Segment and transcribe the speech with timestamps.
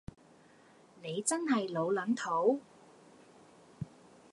[1.03, 2.59] 你真係老撚土